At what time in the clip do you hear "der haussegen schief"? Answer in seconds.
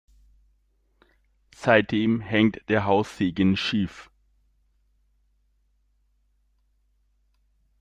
2.69-4.09